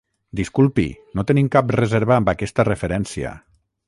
[0.37, 0.85] Disculpi,
[1.19, 3.35] no tenim cap reserva amb aquesta referència.